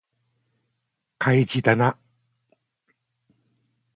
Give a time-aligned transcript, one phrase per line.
[1.19, 1.95] 開示だな